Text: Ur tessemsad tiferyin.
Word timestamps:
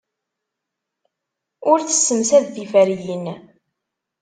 Ur 1.71 1.79
tessemsad 1.87 2.45
tiferyin. 2.55 3.25